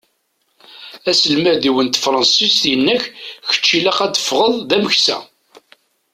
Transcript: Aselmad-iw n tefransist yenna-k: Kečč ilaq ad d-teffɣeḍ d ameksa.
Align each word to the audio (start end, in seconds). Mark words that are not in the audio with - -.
Aselmad-iw 1.09 1.77
n 1.85 1.87
tefransist 1.87 2.61
yenna-k: 2.69 3.03
Kečč 3.49 3.67
ilaq 3.77 3.97
ad 4.05 4.11
d-teffɣeḍ 4.13 4.53
d 4.69 4.71
ameksa. 4.77 5.17